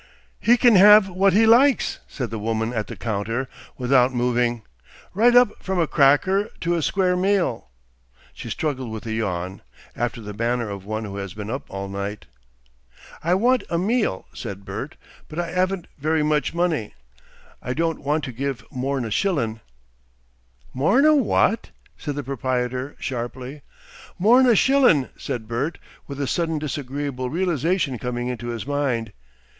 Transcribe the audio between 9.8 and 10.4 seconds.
after the